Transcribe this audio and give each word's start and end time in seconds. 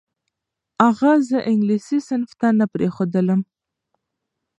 اغا 0.87 1.13
زه 1.29 1.37
انګلیسي 1.51 1.99
صنف 2.07 2.31
ته 2.39 2.47
نه 2.59 2.65
پرېښودلم. 2.73 3.41